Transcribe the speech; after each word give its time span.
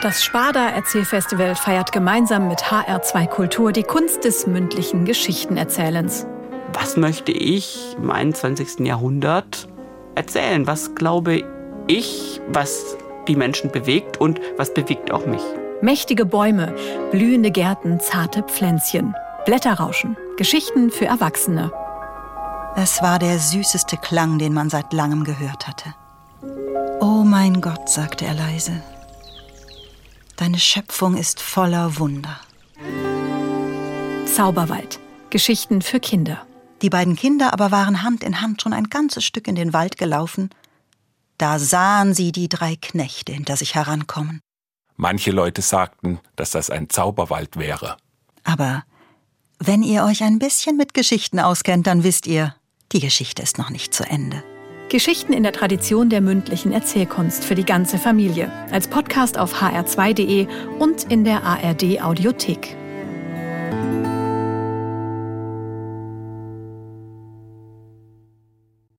Das 0.00 0.22
Sparda 0.22 0.70
Erzählfestival 0.70 1.56
feiert 1.56 1.90
gemeinsam 1.90 2.46
mit 2.46 2.60
HR2 2.60 3.26
Kultur 3.26 3.72
die 3.72 3.82
Kunst 3.82 4.22
des 4.22 4.46
mündlichen 4.46 5.04
Geschichtenerzählens. 5.04 6.24
Was 6.72 6.96
möchte 6.96 7.32
ich 7.32 7.96
im 7.96 8.08
21. 8.08 8.86
Jahrhundert 8.86 9.66
erzählen? 10.14 10.68
Was 10.68 10.94
glaube 10.94 11.42
ich, 11.88 12.40
was 12.46 12.96
die 13.26 13.34
Menschen 13.34 13.72
bewegt 13.72 14.20
und 14.20 14.40
was 14.56 14.72
bewegt 14.72 15.10
auch 15.10 15.26
mich? 15.26 15.42
Mächtige 15.80 16.26
Bäume, 16.26 16.76
blühende 17.10 17.50
Gärten, 17.50 17.98
zarte 17.98 18.44
Pflänzchen, 18.44 19.16
Blätterrauschen, 19.46 20.16
Geschichten 20.36 20.92
für 20.92 21.06
Erwachsene. 21.06 21.72
Es 22.76 23.02
war 23.02 23.18
der 23.18 23.40
süßeste 23.40 23.96
Klang, 23.96 24.38
den 24.38 24.54
man 24.54 24.70
seit 24.70 24.92
langem 24.92 25.24
gehört 25.24 25.66
hatte. 25.66 25.92
Oh 27.00 27.24
mein 27.24 27.60
Gott, 27.60 27.88
sagte 27.88 28.26
er 28.26 28.34
leise, 28.34 28.80
Deine 30.38 30.60
Schöpfung 30.60 31.16
ist 31.16 31.40
voller 31.40 31.98
Wunder. 31.98 32.40
Zauberwald. 34.24 35.00
Geschichten 35.30 35.82
für 35.82 35.98
Kinder. 35.98 36.46
Die 36.80 36.90
beiden 36.90 37.16
Kinder 37.16 37.52
aber 37.52 37.72
waren 37.72 38.04
Hand 38.04 38.22
in 38.22 38.40
Hand 38.40 38.62
schon 38.62 38.72
ein 38.72 38.84
ganzes 38.84 39.24
Stück 39.24 39.48
in 39.48 39.56
den 39.56 39.72
Wald 39.72 39.98
gelaufen. 39.98 40.50
Da 41.38 41.58
sahen 41.58 42.14
sie 42.14 42.30
die 42.30 42.48
drei 42.48 42.76
Knechte 42.76 43.32
hinter 43.32 43.56
sich 43.56 43.74
herankommen. 43.74 44.40
Manche 44.96 45.32
Leute 45.32 45.60
sagten, 45.60 46.20
dass 46.36 46.52
das 46.52 46.70
ein 46.70 46.88
Zauberwald 46.88 47.56
wäre. 47.56 47.96
Aber 48.44 48.84
wenn 49.58 49.82
ihr 49.82 50.04
euch 50.04 50.22
ein 50.22 50.38
bisschen 50.38 50.76
mit 50.76 50.94
Geschichten 50.94 51.40
auskennt, 51.40 51.88
dann 51.88 52.04
wisst 52.04 52.28
ihr, 52.28 52.54
die 52.92 53.00
Geschichte 53.00 53.42
ist 53.42 53.58
noch 53.58 53.70
nicht 53.70 53.92
zu 53.92 54.04
Ende. 54.04 54.44
Geschichten 54.88 55.34
in 55.34 55.42
der 55.42 55.52
Tradition 55.52 56.08
der 56.08 56.20
mündlichen 56.20 56.72
Erzählkunst 56.72 57.44
für 57.44 57.54
die 57.54 57.64
ganze 57.64 57.98
Familie. 57.98 58.50
Als 58.70 58.88
Podcast 58.88 59.38
auf 59.38 59.60
hr2.de 59.62 60.46
und 60.78 61.04
in 61.04 61.24
der 61.24 61.42
ARD 61.42 62.00
Audiothek. 62.00 62.76